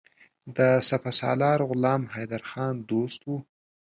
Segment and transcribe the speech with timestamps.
[0.55, 0.57] د
[0.89, 3.37] سپه سالار غلام حیدرخان دوست وو.